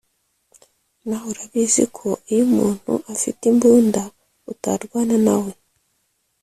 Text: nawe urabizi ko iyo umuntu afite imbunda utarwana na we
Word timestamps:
nawe 1.07 1.25
urabizi 1.31 1.83
ko 1.97 2.07
iyo 2.31 2.41
umuntu 2.49 2.91
afite 3.13 3.41
imbunda 3.51 4.01
utarwana 4.51 5.15
na 5.25 5.35
we 5.43 5.51